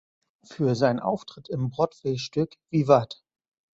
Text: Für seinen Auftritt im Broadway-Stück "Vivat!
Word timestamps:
Für 0.43 0.73
seinen 0.73 0.99
Auftritt 0.99 1.47
im 1.47 1.69
Broadway-Stück 1.69 2.55
"Vivat! 2.71 3.21